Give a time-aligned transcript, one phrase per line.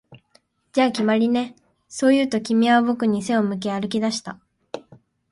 [0.73, 1.55] 「じゃあ、決まりね」、
[1.87, 4.39] そう言うと、君は僕に背を向け歩き出した